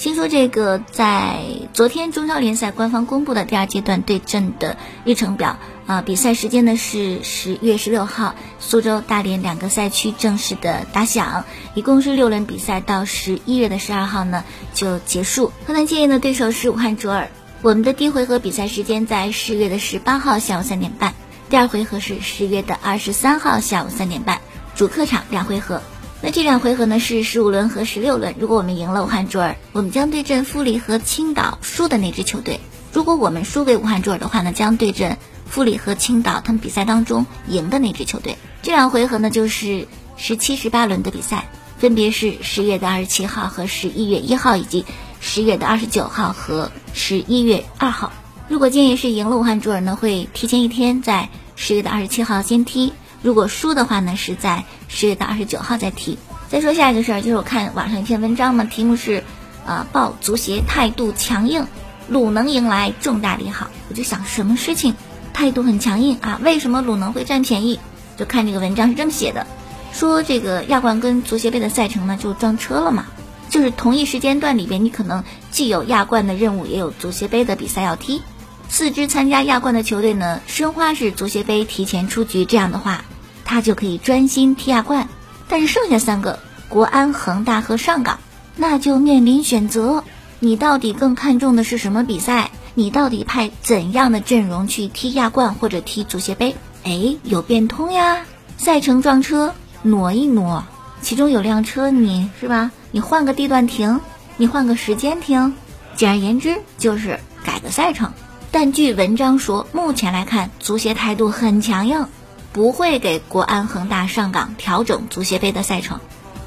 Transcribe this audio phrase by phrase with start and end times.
[0.00, 1.44] 先说这个，在
[1.74, 11.44] 昨天中超联赛官方公布的第二阶段对阵的日程表啊，比赛时间呢是十月十六号，苏州、大连两个赛区正式的打响，
[11.74, 15.52] 一共是六轮比赛，到十一月的十二号呢就结束。
[15.66, 17.28] 河南建业的对手是武汉卓尔，
[17.60, 21.12] 我们的第一回合比赛时间在十月的十八号下午三点半，
[21.50, 24.40] 第二回合是十月的二十三号下午三点半，
[24.74, 25.82] 主客场两回合。
[26.22, 28.34] 那这两回合呢是十五轮和十六轮。
[28.38, 32.60] 如果我们赢了武汉卓尔，我们将对阵富力和青岛输的那支球队；
[32.92, 35.16] 如果我们输给武汉卓尔的话呢，将对阵
[35.46, 38.36] 富力和青岛他们比赛当中赢的那支球队。
[38.60, 39.88] 这两回合呢就是
[40.18, 44.84] 十七、十八轮的比赛，分别是十月的二十七号和十一月一号，以及
[45.20, 48.12] 十月的二十九号和十一月二号。
[48.46, 52.92] 如果建议是赢了武汉卓尔呢，会提前一天在十月的二十七号先踢。
[53.22, 56.18] 如果输的话呢，是在十月的二十九号再踢。
[56.48, 59.22] 再说下一个事儿，就是我看网上一篇文章嘛，题目是，
[59.66, 61.66] 呃，报足协态度强硬，
[62.08, 63.70] 鲁能迎来重大利好。
[63.88, 64.94] 我就想，什么事情
[65.32, 66.40] 态度很强硬啊？
[66.42, 67.78] 为什么鲁能会占便宜？
[68.16, 69.46] 就看这个文章是这么写的，
[69.92, 73.06] 说这个亚冠跟足协杯的赛程呢就撞车了嘛，
[73.48, 78.22] 就是同一时间段里边，你可能既有亚冠的任务，也有足协杯的比赛要踢。
[78.70, 83.04] 四支参加亚冠的球队呢，申花是足协杯提前出局，这样的话。
[83.44, 85.08] 他就可以专心踢亚冠，
[85.48, 88.20] 但是剩下三个国安、恒大和上港，
[88.54, 90.04] 那就面临选择：
[90.38, 92.52] 你到底更看重的是什么比赛？
[92.74, 96.54] 你到底派怎样的阵容去踢亚冠或者踢足协杯？
[96.84, 98.24] 哎，有变通呀！
[98.56, 100.64] 赛程撞车，挪一挪，
[101.02, 102.70] 其中有辆车，你是吧？
[102.92, 104.00] 你换个地段停，
[104.36, 105.54] 你换个时间停，
[105.96, 108.12] 简而言之就是改个赛程。
[108.52, 112.06] 但据文章说，目前来看，足协态度很强硬。
[112.52, 116.00] 不会给国安、恒大上港调整足协杯的赛程，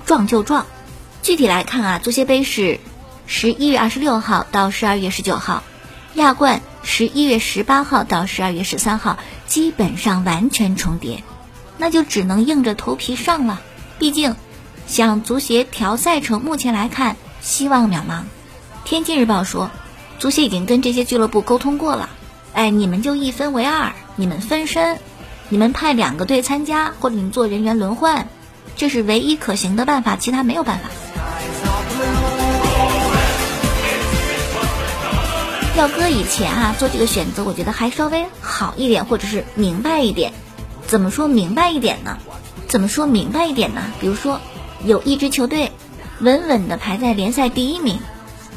[0.06, 0.66] 撞就撞。
[1.22, 2.82] 具体来看啊，足协杯是
[3.26, 5.64] 十一月二十六号到十二月十九号，
[6.16, 11.24] 亚冠十一月十八号到十二月十三号，基本上完全重叠，
[11.78, 13.62] 那就只能硬着头皮上了。
[13.98, 14.36] 毕竟，
[14.86, 18.24] 想足协调赛程，目前来看希望渺茫。
[18.84, 19.72] 天津日报说，
[20.24, 22.10] 足协已经跟这些俱乐部沟通过了，
[22.54, 24.98] 哎，你们就一分为二，你们分身。
[25.50, 28.30] 你们派两个队参加，或者你们做人员轮换，
[28.78, 30.86] 这是唯一可行的办法，其他没有办法。
[35.76, 40.32] 要搁以前啊，做这个选择，我觉得还稍微好一点，或者是明白一点。
[40.88, 42.18] 怎么说明白一点呢？
[42.70, 43.82] 怎么说明白一点呢？
[44.00, 44.40] 比如说，
[44.86, 45.74] 有一支球队
[46.22, 48.00] 稳稳的排在联赛第一名，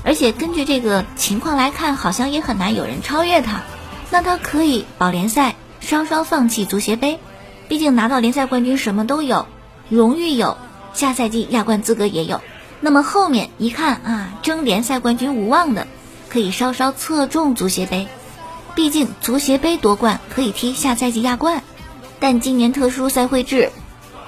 [0.06, 3.60] 而且根据这个情况来看，好像也很难有人超越他，
[4.10, 5.56] 那他可以保联赛。
[5.78, 7.20] 稍稍放弃足协杯，
[7.68, 9.46] 毕竟拿到联赛冠军什么都有，
[9.88, 10.56] 荣誉有，
[10.94, 12.40] 下赛季亚冠资格也有。
[12.80, 15.86] 那么后面一看啊，争联赛冠军无望的，
[16.28, 18.08] 可以稍稍侧重足协杯，
[18.74, 21.62] 毕竟足协杯夺冠可以踢下赛季亚冠。
[22.18, 23.70] 但今年特殊赛会制，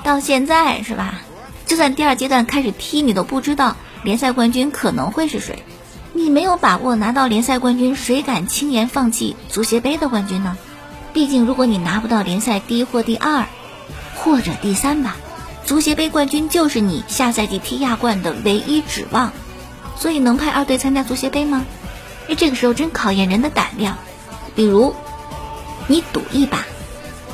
[0.04, 1.22] 到现在是吧？
[1.66, 5.64] 就算第二阶段开始踢，你都不知道联赛冠军可能会是谁，
[6.18, 10.58] 你没有把握拿到联赛冠军，谁敢轻言放弃足协杯的冠军呢？
[11.12, 13.46] 毕竟，如果你拿不到联赛第一或第二，
[14.16, 15.14] 或者第三吧，
[15.64, 19.30] 足协杯冠军就是你下赛季踢亚冠的唯一指望。
[19.96, 21.64] 所以，能派二队参加足协杯吗？
[22.28, 23.96] 哎，这个时候真考验人的胆量。
[24.56, 24.96] 比如，
[25.86, 26.64] 你赌一把，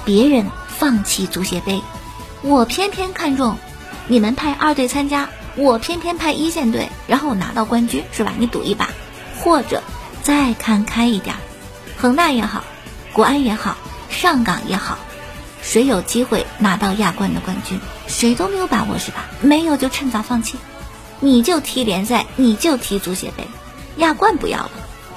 [0.04, 1.80] 别人放弃足协杯，
[2.42, 3.56] 我偏偏看中
[4.08, 8.32] 你们派二队参加，我偏偏派一线队，然后拿到冠军，是吧？
[8.38, 8.88] 你赌一把，
[9.38, 9.82] 或者
[10.22, 11.36] 再看开一点，
[11.96, 12.64] 恒大也好。
[13.12, 13.76] 国安也好，
[14.10, 14.98] 上港也好，
[15.62, 17.78] 谁有机会拿到亚冠的冠军，
[18.08, 19.26] 谁都没有把握，是吧？
[19.40, 20.58] 没有就趁早放弃，
[21.20, 23.46] 你就踢联赛，你就踢足协杯，
[23.98, 24.70] 亚冠不要了。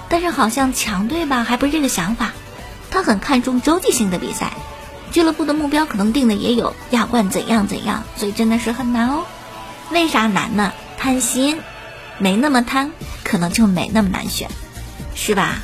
[0.10, 2.34] 但是好像强队吧，还不是这个想法，
[2.92, 4.54] 他很看重洲际性的比赛，
[5.12, 9.24] 俱乐部的目标可能定的也有亚冠怎样怎样，所以真的是很难哦。
[9.92, 10.74] 为啥难呢？
[10.98, 11.62] 贪心，
[12.18, 12.92] 没那么贪，
[13.24, 14.50] 可能就没那么难选，
[15.16, 15.60] 是吧？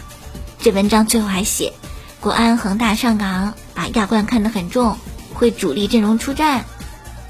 [0.59, 1.73] 这文章最后还写。
[2.21, 4.97] 国安、恒大、上港把亚冠看得很重，
[5.33, 6.63] 会主力阵容出战，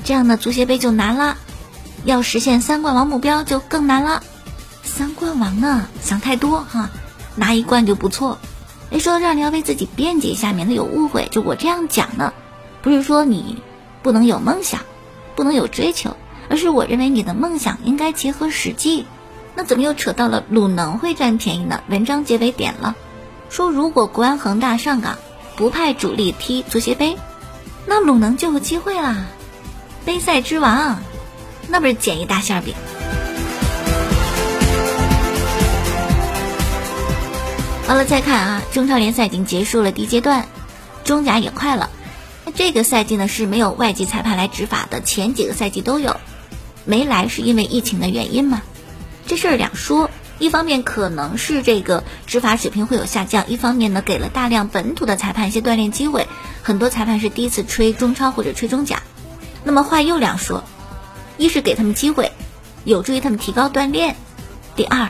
[0.04, 1.38] 这样的足协杯就难了，
[2.06, 4.22] 要实现三冠王目标就更难了。
[4.84, 5.88] 三冠王呢？
[6.01, 6.92] 想太多哈，
[7.36, 8.38] 拿一冠就不错。
[8.92, 11.28] 哎，说到这儿，你要为自己辩解一下，免得有误会。
[11.31, 12.34] 就我这样讲呢，
[12.84, 13.63] 不是说你
[14.04, 14.81] 不能有梦想，
[15.36, 16.16] 不能有追求，
[16.50, 19.06] 而是我认为你的梦想应该结合实际。
[19.56, 21.81] 那怎么又扯到了鲁能会占便宜呢？
[21.88, 22.95] 文章结尾点了，
[23.50, 25.18] 说如果国安恒大上港
[25.56, 27.18] 不派主力踢足协杯，
[27.86, 29.28] 那鲁能就有机会啦，
[30.06, 31.01] 杯赛之王，
[31.68, 32.74] 那不是捡一大馅饼？
[37.88, 40.48] 完了，再看啊，中超联赛已经结束了第一阶段，
[41.04, 41.92] 中甲也快了。
[42.45, 46.19] 那这个赛季呢是没有外籍裁判来执法的，前几个赛季都有，
[46.85, 48.62] 没来是因为疫情的原因吗？
[49.25, 56.27] 这事儿两说，一方面可能是这个执法水平会有下降，一方面呢给了大量本土的裁判一些锻炼机会，
[56.62, 59.01] 很多裁判是第一次吹中超或者吹中甲。
[59.63, 60.63] 那么话又两说，
[61.38, 62.31] 一是给他们机会，
[62.83, 64.13] 有助于他们提高锻炼；
[64.75, 65.09] 第二，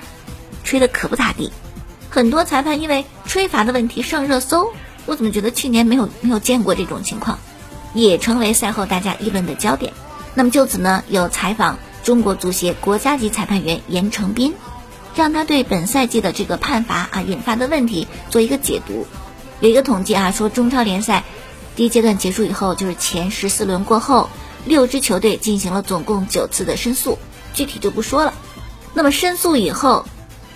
[0.64, 1.52] 吹的可不咋地，
[2.12, 4.72] 很多裁判因为吹罚的问题上热搜，
[5.08, 7.40] 我怎么觉得去年没有没有见过这种情况，
[7.96, 9.92] 也成为赛后大家议论的焦点。
[10.36, 11.78] 那么就此呢，有采访。
[12.04, 14.56] 中国足协国家级裁判员严成斌，
[15.16, 19.08] 让他对本赛季的这个判罚啊引发的问题做一个解读。
[19.62, 21.24] 有一个统计啊，说中超联赛
[21.78, 24.30] 第一阶段结束以后，就是前十四轮过后，
[24.66, 27.18] 六支球队进行了总共九次的申诉，
[27.54, 28.34] 具体就不说了。
[28.94, 30.06] 那么申诉以后，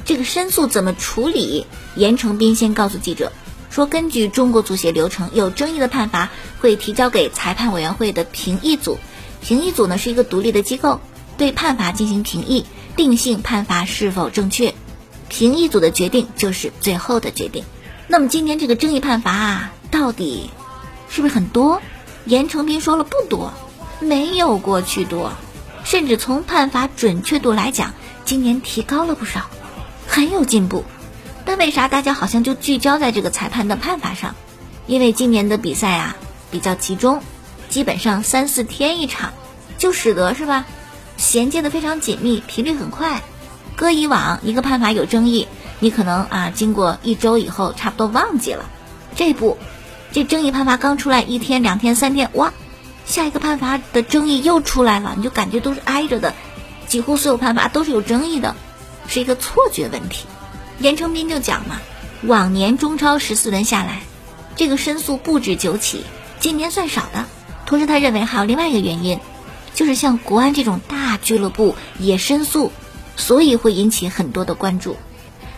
[0.03, 1.65] 这个申诉怎么处理？
[1.95, 3.31] 严成斌先告诉记者
[3.69, 6.29] 说，根据中国足协流程，有争议的判罚
[6.59, 8.97] 会提交给裁判委员会的评议组，
[9.41, 10.99] 评议组呢是一个独立的机构。
[11.37, 14.73] 对判罚进行评议，定性判罚是否正确，
[15.29, 17.63] 评议组的决定就是最后的决定。
[18.07, 20.49] 那么今年这个争议判罚啊，到底
[21.09, 21.79] 是不是很多？
[22.25, 23.53] 严成斌说了不多，
[23.99, 25.33] 没有过去多，
[25.83, 27.93] 甚至从判罚准确度来讲，
[28.25, 29.47] 今年提高了不少，
[30.07, 30.85] 很有进步。
[31.45, 34.33] 但为啥大家好像就聚焦在这个裁判的判罚上？
[34.87, 36.15] 因为今年的比赛啊
[36.49, 37.21] 比较集中，
[37.69, 39.33] 基本上三四天一场，
[39.77, 40.65] 就使得是吧？
[41.17, 43.21] 衔接的非常紧密，频率很快。
[43.75, 45.47] 搁以往一个判罚有争议，
[45.79, 48.65] 你可能啊经过一周以后差不多忘记了。
[49.15, 49.57] 这不，
[50.11, 52.53] 这争议判罚刚出来一天、两天、三天，哇，
[53.05, 56.33] 下一个判罚的争议又出来了，你就感觉都是挨着的，
[56.87, 58.55] 几乎所有判罚都是有争议的，
[59.07, 60.25] 是一个错觉问题。
[60.79, 61.79] 严成斌就讲嘛，
[62.23, 64.01] 往年中超十四轮下来，
[64.55, 66.03] 这个申诉不止九起，
[66.39, 67.25] 今年算少的。
[67.67, 69.19] 同时，他认为还有另外一个原因。
[69.75, 72.71] 就是像国安这种大俱乐部也申诉，
[73.15, 74.97] 所以会引起很多的关注。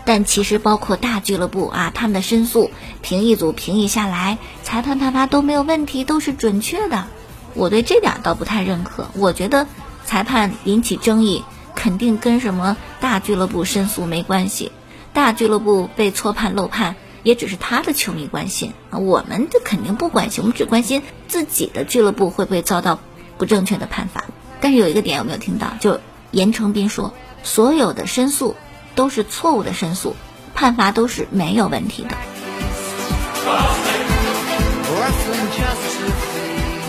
[0.04, 2.70] 但其实包括大俱乐部啊，他们的申诉
[3.02, 7.08] 评议组评议下来，裁判判罚都没有问题，都是准确的。
[7.54, 9.08] 我对这点倒不太认可。
[9.14, 9.68] 我觉得
[10.04, 14.74] 裁判引起争议，肯定跟什么大俱乐部申诉没关系。
[15.14, 23.00] 大俱乐部被错判漏判，也只是他的球迷关心啊，我们这肯定不关心，我们只关心自己的俱乐部会不会遭到。
[23.38, 24.26] 不正确的判罚，
[24.60, 25.72] 但是有一个点有没有听到？
[25.80, 26.02] 就
[26.32, 28.58] 严成斌说，所有的申诉
[28.96, 30.14] 都是错误的申诉，
[30.54, 32.18] 判罚都是没有问题的。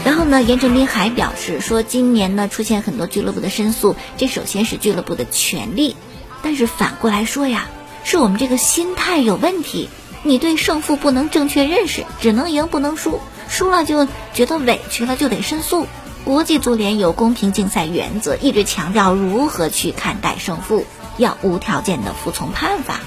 [0.04, 5.94] 然后呢，严成斌还表示说，今年呢出现很多俱乐部的申诉，这首先是俱乐部的权利，
[6.42, 7.68] 但是反过来说呀，
[8.02, 9.88] 是我们这个心态有问题，
[10.22, 15.86] 你对胜负不能正确认识，只能赢不能输，输了就觉得委屈了，就得申诉。
[16.24, 20.84] 国际足联有公平竞赛原则，一直强调如何去看待胜负，
[21.16, 23.00] 要无条件的服从判罚，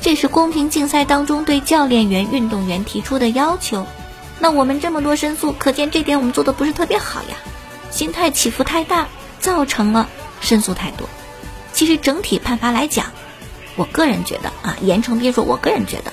[0.00, 3.86] 这是公平竞赛当中对教练员、运动员提出的要求。
[4.38, 7.36] 那我们这么多申诉，可见这点我们做的不是特别好呀，
[7.90, 9.08] 心态起伏太大，
[9.40, 10.08] 造成了
[10.40, 11.08] 申诉太多。
[11.72, 13.06] 其实整体判罚来讲，
[13.74, 16.12] 我个人觉得啊，严成斌说，我个人觉得，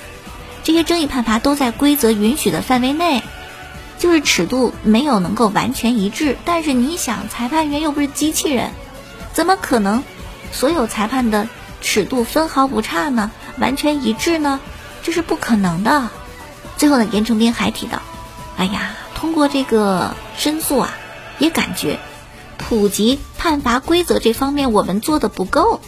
[0.67, 3.23] 这些争议判罚都在规则允许的范围内。
[3.99, 8.71] 就是尺度没有能够完全一致，但是你想，裁判员又不是机器人，
[9.31, 10.03] 怎么可能
[10.51, 11.47] 所有裁判的
[11.79, 13.31] 尺度分毫不差呢？
[13.57, 14.59] 完全一致呢？
[15.03, 16.09] 这是不可能的。
[16.75, 18.01] 最后呢，严成斌还提到，
[18.57, 20.93] 哎呀，通过这个申诉啊，
[21.39, 21.97] 也感觉
[22.57, 25.79] 普及判罚规则这方面我们做的不够。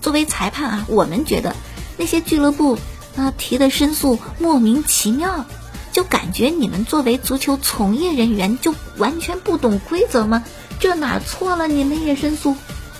[0.00, 1.56] 作为裁判啊，我们觉得
[1.96, 2.78] 那些俱乐部
[3.18, 5.44] 啊提的申诉莫名其妙。
[5.90, 10.44] 就感觉你们作为足球从业人员就完全不懂规则吗？
[10.78, 11.66] 这哪错了？
[11.66, 12.54] 你们也申诉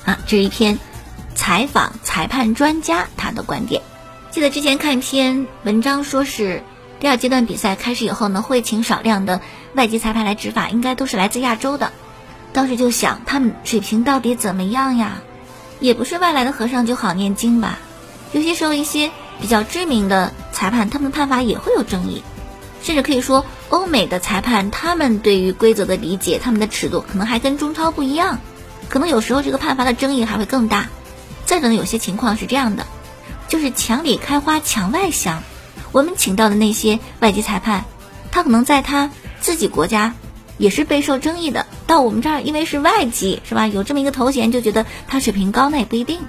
[0.05, 0.19] 啊？
[0.27, 0.81] 这是一篇
[1.37, 3.83] 采访裁判专家他的观点。
[4.33, 6.65] 记得之前看一篇文章，说是
[6.99, 9.41] 第二阶段比赛开始以后呢，会请少量的
[9.75, 11.93] 外籍裁判来执法，应该都是来自亚洲的。
[12.53, 15.21] 当时就想，他们水平到底怎么样呀？
[15.79, 17.79] 也不是外来的和尚就好念经吧？
[18.33, 22.23] 有些时候一些比较知名的裁判，他们的判罚也会有争议。
[22.83, 28.39] 甚至可以说，欧美的裁判他们对于规则的理解，他们的尺度可能还跟中超不一样。
[28.89, 30.89] 可能有时候这个判罚的争议还会更大。
[31.45, 32.87] 再者呢，有些情况是这样的，
[33.49, 35.43] 就是墙里开花墙外香。
[35.93, 37.85] 我们请到的那些外籍裁判，
[38.31, 40.15] 他可能在他自己国家
[40.57, 41.67] 也是备受争议的。
[41.87, 43.67] 到我们这儿，因为是外籍，是吧？
[43.67, 46.21] 有这么一个头衔，就觉得他水平高，那也不一定。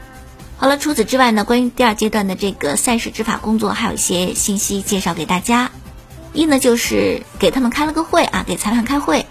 [0.62, 5.72] 好了，除此之外呢，关于第二阶段的这个赛事执法工作，还有一些信息介绍给大家。
[6.34, 9.25] 一呢，就是给他们开了个会啊，给裁判开会，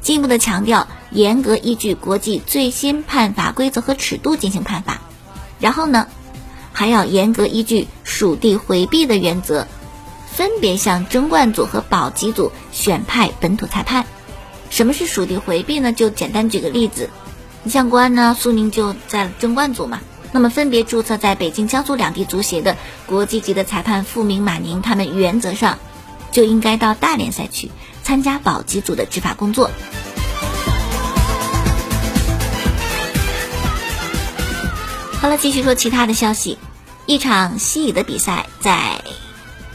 [0.00, 5.00] 进一步的强调严格依据国际最新判罚规则和尺度进行判罚。
[5.60, 6.08] 然后呢，
[6.72, 9.68] 还要严格依据属地回避的原则，
[10.32, 14.04] 分别向争冠组和保级组选派本土裁判。
[14.68, 15.92] 什么是属地回避呢？
[15.92, 17.08] 就简单举个例子，
[17.62, 20.00] 你像国安呢，苏宁就在争冠组嘛。
[20.32, 25.78] 那么，分别注册在北京、江苏两地足协的国际级的裁判傅明、马宁，他们原则上
[26.30, 27.70] 就应该到大联赛去
[28.02, 29.70] 参加保级组的执法工作。
[35.20, 36.58] 好了，继续说其他的消息。
[37.06, 39.00] 一场西乙的比赛在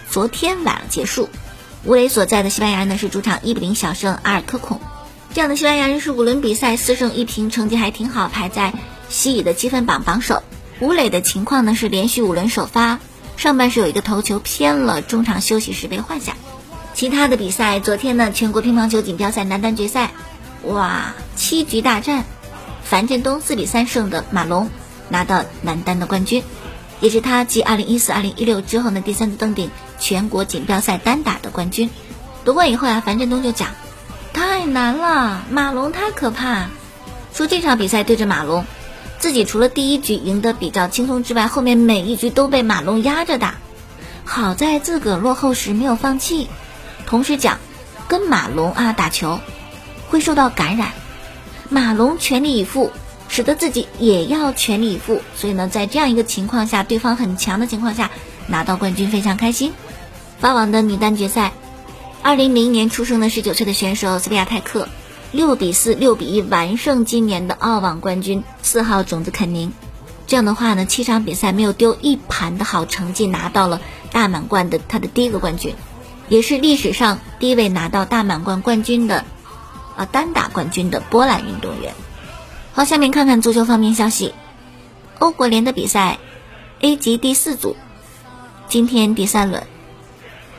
[0.09, 1.29] 昨天晚上结束，
[1.85, 4.79] 吴磊所在的西班牙呢是主场一比零小胜阿尔科孔。
[5.33, 8.73] 这样的西班牙人是五轮比赛四胜一平，成绩还挺好，排在。
[9.11, 10.41] 西乙的积分榜榜首，
[10.79, 12.99] 吴磊的情况呢是连续五轮首发，
[13.35, 16.33] 上半时有一个头球偏了，中场休息时被换下。
[16.93, 20.11] 其他的比赛，昨天呢全国乒乓球锦标赛男单决赛，
[20.63, 22.23] 哇，七局大战，
[22.83, 24.69] 樊振东四比三胜的马龙
[25.09, 26.41] 拿到男单的冠军，
[27.01, 31.89] 也是他继二零一四、二零一六之后呢第三次登顶全国锦标赛单打的冠军。
[32.45, 33.67] 夺冠以后啊，樊振东就讲，
[34.31, 36.69] 太难了，马龙太可怕，
[37.33, 38.65] 说这场比赛对着马龙。
[39.21, 43.55] 自己除了第一局赢得比较轻松之外，后面每一局都被马龙压着打。
[44.25, 46.47] 好在自个落后时没有放弃。
[47.05, 47.59] 同时讲，
[48.07, 49.39] 跟马龙啊打球
[50.09, 50.93] 会受到感染。
[51.69, 52.91] 马龙全力以赴，
[53.29, 55.21] 使得自己也要全力以赴。
[55.35, 58.09] 所以呢，在这样一个情况下，对方很强的情况下
[58.47, 59.71] 拿到冠军，非常开心。
[60.39, 61.51] 法网的女单决赛，
[62.23, 64.87] 二零零年出生的十九岁的选手斯维亚泰克。
[65.31, 69.71] 六比四、六比一完胜今年的澳网冠军四号种子肯宁，
[70.27, 73.79] 这样的话呢，七场比赛没有丢一盘的好成绩，拿到了
[74.11, 75.73] 大满贯的他的第一个冠军，
[76.27, 79.23] 也是历史上第一位拿到大满贯冠军的
[79.95, 81.93] 啊单打冠军的波兰运动员。
[82.73, 84.33] 好，下面看看足球方面消息，
[85.19, 86.19] 欧国联的比赛
[86.81, 87.77] ，A 级第四组，
[88.67, 89.63] 今天第三轮，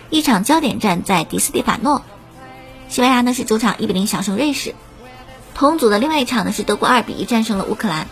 [0.09, 2.03] 一场焦点战在迪斯蒂法诺。
[2.93, 4.75] 西班牙呢是主场一比零小胜瑞士，
[5.55, 8.07] 同组的另外一场呢是德国二比一战胜了乌克兰。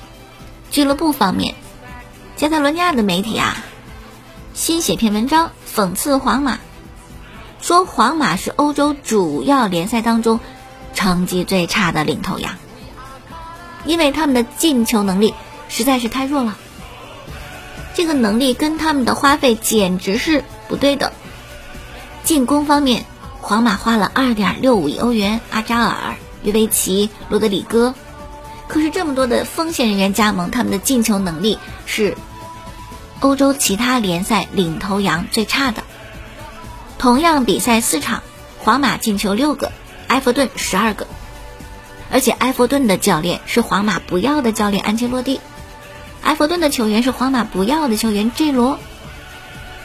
[0.70, 1.54] 俱乐部方面，
[2.34, 3.62] 加泰罗尼亚的媒体啊，
[4.54, 6.60] 新写篇文章讽刺皇马，
[7.60, 10.40] 说皇马是欧洲主要联赛当中
[10.94, 12.54] 成绩最差的领头羊，
[13.84, 15.34] 因为他们的进球能力
[15.68, 16.56] 实在是太弱了，
[17.92, 21.12] 这个能力跟他们的花费简直是不对的。
[22.24, 23.04] 进攻方面。
[23.40, 27.94] 皇马花了二点六五亿欧元，阿扎尔、约维奇、罗德里戈，
[28.68, 32.16] 可是这么多的锋线人员加盟，他们的进球能力是
[33.20, 35.82] 欧洲其他联赛领头羊最差的。
[36.98, 38.22] 同样比赛四场，
[38.58, 39.72] 皇马进球六个，
[40.06, 41.06] 埃弗顿十二个，
[42.12, 45.40] 而且埃弗顿的教练是皇马不要的教练安切洛蒂，
[46.22, 48.78] 埃弗顿的球员是皇马不要的球员 J 罗，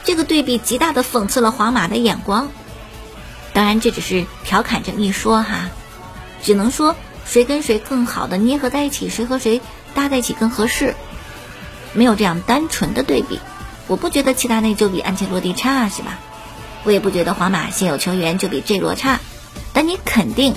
[0.04, 2.50] 这个对比极大的讽刺了皇马的眼光。
[3.56, 5.70] 当然，这只是调侃这么一说哈，
[6.42, 6.94] 只能说
[7.24, 9.62] 谁跟谁更好的捏合在一起，谁和谁
[9.94, 10.94] 搭在一起更合适，
[11.94, 13.40] 没有这样单纯的对比。
[13.86, 16.18] 我不觉得齐达内就比安切洛蒂差，是吧？
[16.84, 19.20] 我也不觉得皇马现有球员就比 J 罗差，
[19.72, 20.54] 但你肯定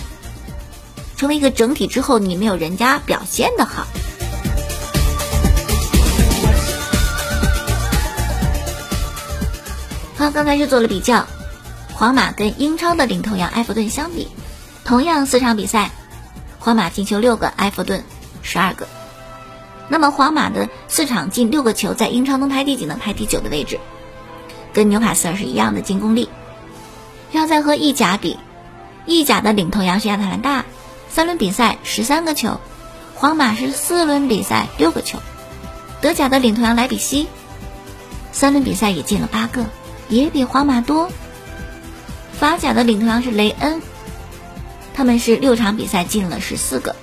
[1.16, 3.88] 成为一个整体之后，你没有人家表现的好。
[10.18, 11.26] 好，刚才是做了比较。
[12.00, 14.30] 皇马跟英超的领头羊埃弗顿相比，
[14.86, 15.92] 同样四场比赛，
[16.58, 18.06] 皇马进球六个，埃弗顿
[18.42, 18.88] 十二个。
[19.90, 22.98] 那么皇马的四场进六个球，在英超能排第几呢？
[22.98, 23.82] 排第九的位置，
[24.72, 26.30] 跟纽卡斯尔是一样的进攻力。
[27.34, 28.38] 要再和意甲比，
[29.06, 30.64] 意甲的领头羊是亚特兰大，
[31.10, 32.62] 三轮比赛十三个球，
[33.14, 35.20] 皇马是四轮比赛六个球。
[36.00, 37.28] 德甲的领头羊莱比锡，
[38.32, 39.66] 三轮比赛也进了八个，
[40.08, 41.12] 也比皇马多。
[42.40, 43.82] 法甲的领头羊是雷恩，
[44.94, 46.96] 他们是六场比赛进了十四个。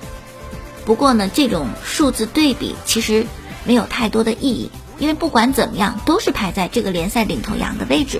[0.83, 3.27] 不过呢，这种数字对比其实
[3.63, 8.19] 没有太多的意义，因为不管怎么样，都是排在这个联赛领头羊的位置，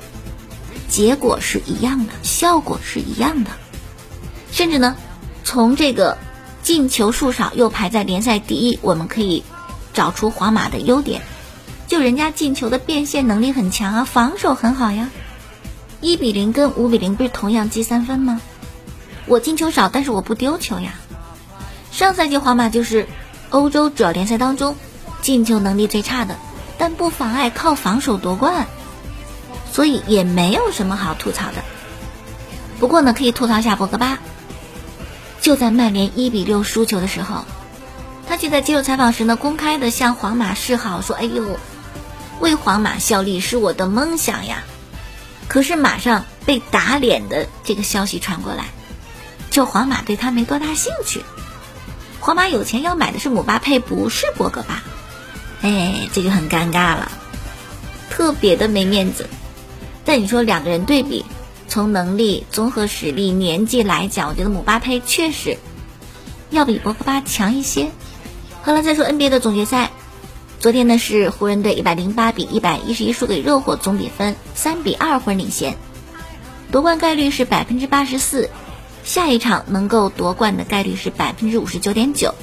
[0.88, 3.50] 结果是一样的，效果是一样的。
[4.52, 4.96] 甚至呢，
[5.44, 6.20] 从这个
[6.62, 9.44] 进球数少又排在联赛第一，我们可以
[9.92, 11.24] 找出皇马的优点，
[11.88, 15.10] 就人家进球的变现能力很强啊，防守很好呀。
[16.01, 18.39] 一比零跟五比零不是同样积三分吗？
[19.25, 20.94] 我进球少，但是我不丢球呀。
[21.92, 23.08] 上赛季皇马就是
[23.50, 24.75] 欧洲主要联赛当中
[25.22, 26.36] 进球能力最差的，
[26.77, 28.68] 但不妨碍靠防守夺冠，
[29.74, 31.63] 所以也没有什么好吐槽的。
[32.80, 34.20] 不过呢，可以吐槽一下博格巴。
[35.42, 37.46] 就在曼联一比六输球的时候，
[38.30, 41.58] 他却在接受采访时呢，公开的向皇马示好，说：“哎呦，
[42.39, 44.63] 为皇马效力是我的梦想呀。”
[45.48, 48.66] 可是马上被打脸的这个消息传过来，
[49.50, 51.24] 就皇马对他没多大兴趣。
[52.20, 54.84] 皇马有钱要买的是姆巴佩，不是博格巴。
[55.62, 57.12] 哎，这就很尴尬了，
[58.10, 59.27] 特别的没面子。
[60.06, 61.25] 但你说两个人对比。
[61.70, 65.58] 从能力、综合实力、年纪来讲，我觉得姆巴佩确实
[66.50, 67.92] 要比博格巴强一些。
[68.62, 69.92] 好了，再说 NBA 的总决赛，
[70.60, 75.76] 昨天呢是湖人队一百零八比一百一十一输给热火，总比分三比二湖人领先，
[76.72, 78.50] 夺冠概率是百分之八十四，
[79.04, 82.34] 下一场能够夺冠的概率是百分之五十九点九，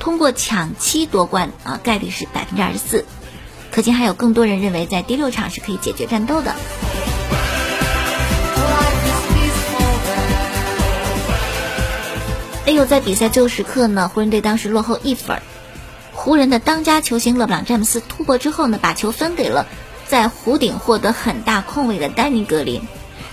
[0.00, 3.04] 通过抢七夺冠啊概率是百分之二十四，
[3.70, 6.56] 可见还有更多人认为在第六场是可以解决战斗的。
[12.66, 15.42] 哎呦，在比赛最后时刻呢，湖人队当时落后一分儿
[16.22, 19.66] 湖人的当家球星勒布朗詹姆斯突破之后呢，把球分给了
[20.06, 22.82] 在弧顶获得很大空位的丹尼格林，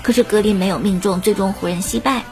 [0.01, 2.23] 可是格林没有命中，最终湖人惜败。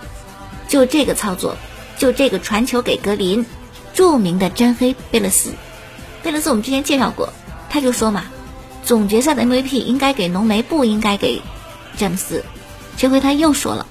[0.69, 1.57] 就这个操作，
[1.97, 3.45] 就这个传球给格林，
[3.93, 5.51] 著名的詹黑贝勒斯，
[6.23, 7.33] 贝勒斯我们之前介绍过，
[7.69, 8.23] 他就说嘛，
[8.85, 11.41] 总决赛的 MVP 应该给浓眉，不应该给
[11.97, 12.45] 詹姆斯。
[12.95, 13.85] 这回他又说了，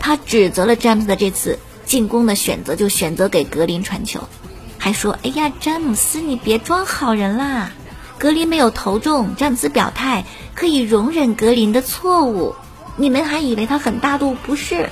[0.00, 1.56] 他指责了詹姆斯的这次。
[1.86, 4.20] 进攻的选择就选择给格林传球，
[4.80, 7.70] 还说：“哎呀，詹姆斯，你别装好人啦！
[8.18, 12.54] 格林没有投中。”詹姆斯表态可以容忍格林的错误，
[12.96, 14.34] 你们还以为他很大度？
[14.34, 14.88] 不是，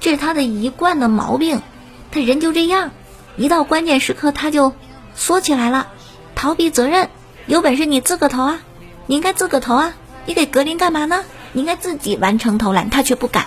[0.00, 1.62] 这是他的一贯的毛病。
[2.10, 2.90] 他人就这样，
[3.36, 4.74] 一到关键时刻他就
[5.14, 5.88] 缩起来了，
[6.34, 7.08] 逃避责任。
[7.46, 8.60] 有本事你自个投啊！
[9.06, 9.94] 你应该自个投啊！
[10.26, 11.24] 你给格林干嘛呢？
[11.52, 13.46] 你应该自己完成投篮，他却不敢。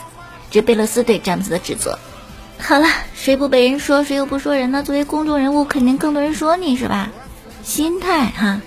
[0.50, 2.00] 这贝勒斯对詹姆斯的指责。
[2.58, 4.82] 好了，谁不被人说，谁又不说人呢？
[4.84, 7.12] 作为公众人物，肯定更多人说你是吧？
[7.64, 8.62] 心态哈。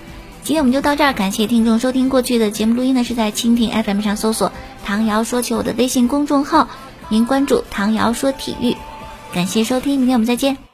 [0.45, 2.09] 今天我们就到这儿，感谢听众收听。
[2.09, 4.53] 过去的节目录音呢，是在蜻蜓 FM 上搜索
[4.85, 6.69] “唐瑶说球”的微信公众号，
[7.09, 8.77] 您关注“唐瑶说体育”。
[9.35, 10.68] 感谢收听，明天我们再见。